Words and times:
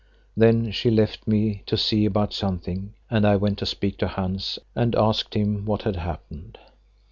Then 0.35 0.71
she 0.71 0.89
left 0.89 1.27
me 1.27 1.61
to 1.67 1.77
see 1.77 2.05
about 2.05 2.33
something 2.33 2.95
and 3.11 3.23
I 3.23 3.35
went 3.35 3.59
to 3.59 3.67
speak 3.67 3.99
to 3.99 4.07
Hans 4.07 4.57
and 4.75 4.95
asked 4.95 5.35
him 5.35 5.63
what 5.63 5.83
had 5.83 5.97
happened. 5.97 6.57